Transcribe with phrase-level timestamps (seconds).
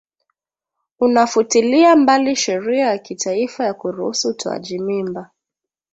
[0.99, 5.29] unafutilia mbali sheria ya kitaifa ya kuruhusu utoaji mimba